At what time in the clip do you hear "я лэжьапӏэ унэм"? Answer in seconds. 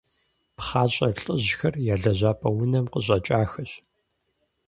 1.93-2.85